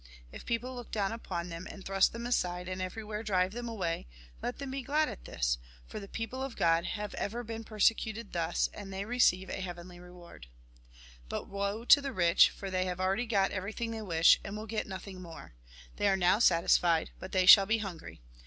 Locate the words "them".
1.49-1.67, 2.11-2.25, 3.51-3.69, 4.57-4.71